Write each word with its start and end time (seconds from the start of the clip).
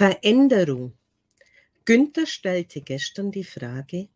Veränderung. 0.00 0.94
Günther 1.84 2.24
stellte 2.24 2.80
gestern 2.80 3.30
die 3.32 3.44
Frage, 3.44 4.08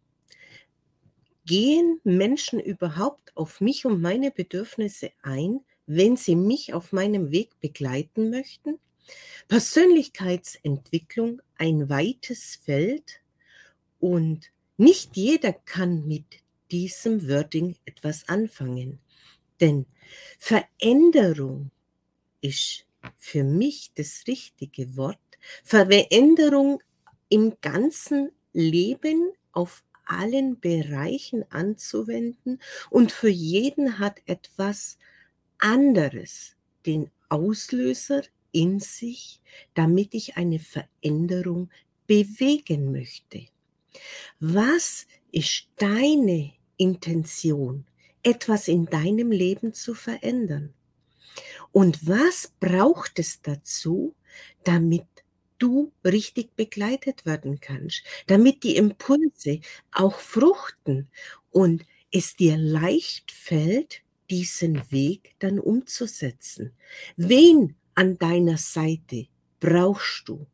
gehen 1.45 2.01
Menschen 2.05 2.59
überhaupt 2.59 3.37
auf 3.37 3.61
mich 3.61 3.85
und 3.85 4.01
meine 4.01 4.31
Bedürfnisse 4.31 5.13
ein, 5.21 5.61
wenn 5.85 6.17
sie 6.17 6.37
mich 6.37 6.73
auf 6.73 6.93
meinem 6.93 7.33
Weg 7.33 7.61
begleiten 7.61 8.31
möchten? 8.31 8.79
Persönlichkeitsentwicklung 9.49 11.43
ein 11.59 11.91
weites 11.91 12.57
Feld 12.65 13.21
und 14.01 14.53
nicht 14.79 15.19
jeder 15.19 15.53
kann 15.53 16.09
mit 16.09 16.25
diesem 16.71 17.29
Wording 17.29 17.77
etwas 17.85 18.27
anfangen. 18.27 19.01
Denn 19.61 19.85
Veränderung 20.39 21.71
ist 22.41 22.87
für 23.17 23.45
mich 23.45 23.93
das 23.95 24.25
richtige 24.27 24.97
Wort. 24.97 25.19
Veränderung 25.63 26.83
im 27.29 27.55
ganzen 27.61 28.31
Leben 28.53 29.33
auf 29.53 29.85
allen 30.07 30.61
Bereichen 30.61 31.45
anzuwenden 31.51 32.61
und 32.91 33.13
für 33.13 33.29
jeden 33.29 33.99
hat 33.99 34.21
etwas 34.27 34.99
anderes 35.59 36.57
den 36.87 37.11
Auslöser 37.29 38.23
in 38.53 38.81
sich, 38.81 39.41
damit 39.75 40.15
ich 40.15 40.37
eine 40.37 40.59
Veränderung 40.59 41.71
bewegen 42.07 42.93
möchte. 42.93 43.47
Was 44.41 45.07
ist 45.33 45.69
deine 45.77 46.53
Intention, 46.77 47.87
etwas 48.23 48.69
in 48.69 48.87
deinem 48.87 49.31
Leben 49.31 49.73
zu 49.73 49.95
verändern? 49.95 50.75
Und 51.75 52.07
was 52.07 52.53
braucht 52.61 53.19
es 53.19 53.43
dazu, 53.43 54.15
damit 54.63 55.09
du 55.59 55.93
richtig 56.05 56.55
begleitet 56.55 57.27
werden 57.27 57.59
kannst, 57.61 58.05
damit 58.29 58.63
die 58.63 58.77
Impulse 58.77 59.59
auch 59.91 60.21
fruchten 60.21 61.09
und 61.51 61.85
es 62.13 62.37
dir 62.37 62.57
leicht 62.57 63.33
fällt, 63.33 64.03
diesen 64.31 64.89
Weg 64.93 65.35
dann 65.41 65.59
umzusetzen. 65.59 66.71
Wen 67.17 67.75
an 67.97 68.19
deiner 68.19 68.57
Seite 68.57 69.27
brauchst 69.59 70.29
du, 70.29 70.47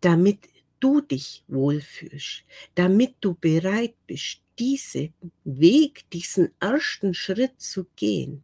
damit 0.00 0.48
du 0.80 1.00
dich 1.00 1.44
wohlfühlst, 1.46 2.42
damit 2.74 3.14
du 3.20 3.34
bereit 3.34 3.94
bist, 4.08 4.40
diesen 4.58 5.14
Weg, 5.44 6.10
diesen 6.10 6.50
ersten 6.58 7.14
Schritt 7.14 7.60
zu 7.60 7.86
gehen. 7.94 8.42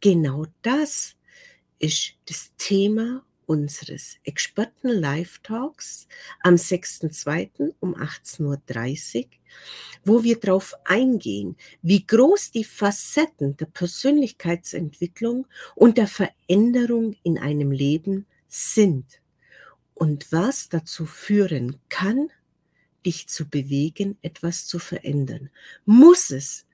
Genau 0.00 0.44
das 0.62 1.16
ist 1.78 2.14
das 2.26 2.52
Thema 2.58 3.24
unseres 3.46 4.18
Experten 4.24 4.88
Live 4.88 5.38
Talks 5.42 6.06
am 6.42 6.54
6.2. 6.54 7.72
um 7.80 7.94
18.30 7.94 9.24
Uhr, 9.24 9.28
wo 10.04 10.22
wir 10.22 10.38
darauf 10.38 10.74
eingehen, 10.84 11.56
wie 11.80 12.06
groß 12.06 12.50
die 12.50 12.64
Facetten 12.64 13.56
der 13.56 13.66
Persönlichkeitsentwicklung 13.66 15.46
und 15.74 15.96
der 15.96 16.08
Veränderung 16.08 17.16
in 17.22 17.38
einem 17.38 17.72
Leben 17.72 18.26
sind 18.48 19.22
und 19.94 20.30
was 20.30 20.68
dazu 20.68 21.06
führen 21.06 21.80
kann, 21.88 22.28
dich 23.06 23.28
zu 23.28 23.48
bewegen, 23.48 24.18
etwas 24.20 24.66
zu 24.66 24.78
verändern. 24.78 25.48
Muss 25.86 26.30
es 26.30 26.66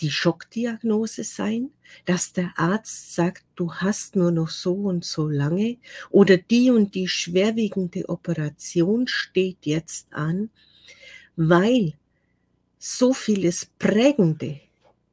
die 0.00 0.10
Schockdiagnose 0.10 1.24
sein, 1.24 1.70
dass 2.04 2.32
der 2.32 2.52
Arzt 2.56 3.14
sagt, 3.14 3.44
du 3.56 3.72
hast 3.74 4.16
nur 4.16 4.30
noch 4.30 4.48
so 4.48 4.74
und 4.74 5.04
so 5.04 5.28
lange 5.28 5.78
oder 6.10 6.36
die 6.36 6.70
und 6.70 6.94
die 6.94 7.08
schwerwiegende 7.08 8.08
Operation 8.08 9.06
steht 9.06 9.66
jetzt 9.66 10.12
an, 10.12 10.50
weil 11.36 11.94
so 12.78 13.12
vieles 13.12 13.66
Prägende 13.78 14.60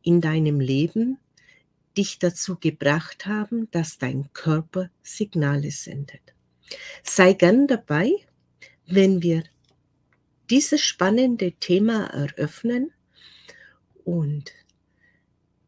in 0.01 0.21
deinem 0.21 0.59
Leben 0.59 1.17
dich 1.97 2.19
dazu 2.19 2.57
gebracht 2.57 3.25
haben, 3.25 3.69
dass 3.71 3.97
dein 3.97 4.31
Körper 4.33 4.89
Signale 5.03 5.71
sendet. 5.71 6.21
Sei 7.03 7.33
gern 7.33 7.67
dabei, 7.67 8.11
wenn 8.85 9.21
wir 9.21 9.43
dieses 10.49 10.81
spannende 10.81 11.51
Thema 11.53 12.05
eröffnen 12.07 12.91
und 14.05 14.53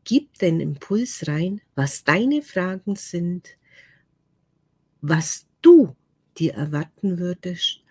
gib 0.09 0.39
den 0.39 0.59
Impuls 0.59 1.27
rein, 1.27 1.61
was 1.75 2.03
deine 2.03 2.41
Fragen 2.41 2.95
sind, 2.95 3.47
was 5.01 5.45
du 5.61 5.95
dir 6.35 6.55
erwarten 6.55 7.19
würdest, 7.19 7.81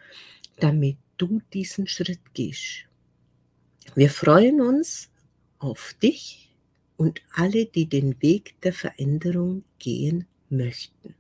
damit 0.59 0.97
du 1.17 1.41
diesen 1.53 1.87
Schritt 1.87 2.35
gehst. 2.35 2.87
Wir 3.95 4.11
freuen 4.11 4.61
uns 4.61 5.11
auf 5.61 5.95
dich 6.03 6.53
und 6.97 7.23
alle, 7.35 7.67
die 7.67 7.87
den 7.87 8.21
Weg 8.21 8.61
der 8.63 8.73
Veränderung 8.73 9.63
gehen 9.79 10.27
möchten. 10.51 11.15